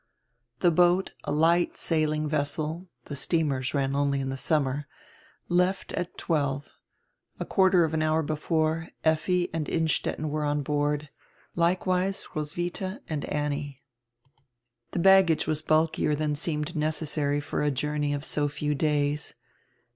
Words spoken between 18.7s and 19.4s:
days.